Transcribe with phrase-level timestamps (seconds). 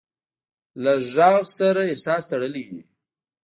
[0.83, 2.81] له غږ سره احساس تړلی وي.